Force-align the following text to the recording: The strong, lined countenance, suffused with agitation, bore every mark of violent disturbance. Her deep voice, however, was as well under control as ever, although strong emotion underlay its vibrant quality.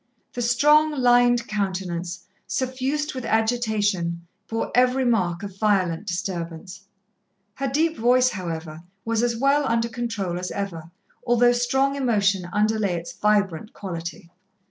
The 0.33 0.41
strong, 0.41 0.93
lined 0.99 1.47
countenance, 1.47 2.25
suffused 2.47 3.13
with 3.13 3.23
agitation, 3.23 4.25
bore 4.47 4.71
every 4.73 5.05
mark 5.05 5.43
of 5.43 5.59
violent 5.59 6.07
disturbance. 6.07 6.81
Her 7.53 7.67
deep 7.67 7.97
voice, 7.99 8.29
however, 8.31 8.81
was 9.05 9.21
as 9.21 9.37
well 9.37 9.63
under 9.63 9.89
control 9.89 10.39
as 10.39 10.49
ever, 10.49 10.89
although 11.23 11.51
strong 11.51 11.95
emotion 11.95 12.47
underlay 12.51 12.95
its 12.95 13.13
vibrant 13.13 13.73
quality. 13.73 14.31